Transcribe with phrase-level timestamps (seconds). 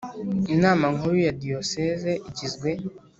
[0.53, 2.69] Inama nkuru ya diyoseze igizwe